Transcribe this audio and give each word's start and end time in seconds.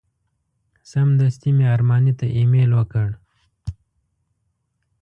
سمدستي 0.91 1.49
مې 1.57 1.65
ارماني 1.75 2.13
ته 2.19 2.25
ایمیل 2.37 2.71
ورکړ. 2.75 3.09